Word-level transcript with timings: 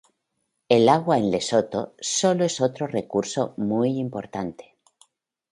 El 0.67 0.89
agua 0.89 1.19
en 1.19 1.29
Lesoto 1.29 1.93
solo 1.99 2.43
es 2.43 2.59
otro 2.59 2.87
recurso 2.87 3.53
muy 3.57 3.99
importante. 3.99 4.75